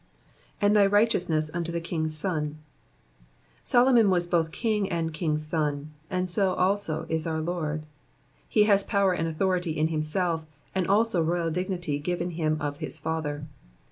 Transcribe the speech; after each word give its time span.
''And 0.59 0.73
thy 0.73 0.87
righteousness 0.87 1.51
unto 1.53 1.71
t/ie 1.71 1.79
king'' 1.79 2.05
a 2.05 2.09
son,'''' 2.09 2.55
Solomon 3.61 4.09
was 4.09 4.25
both 4.25 4.49
king 4.51 4.89
and 4.89 5.13
king^s 5.13 5.41
son; 5.41 5.91
80 6.09 6.41
also 6.41 7.05
is 7.07 7.27
our 7.27 7.39
Lord. 7.39 7.83
He 8.49 8.63
has 8.63 8.83
power 8.83 9.13
and 9.13 9.27
authority 9.27 9.77
in 9.77 9.89
himself, 9.89 10.47
and 10.73 10.87
also 10.87 11.21
royal 11.21 11.51
dignity 11.51 11.99
given 11.99 12.31
him 12.31 12.57
of 12.59 12.77
his 12.77 12.97
Father. 12.97 13.45